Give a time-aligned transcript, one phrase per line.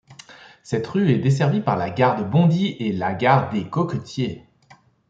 [0.63, 4.47] Cette rue est desservie par la gare de Bondy et la gare des Coquetiers.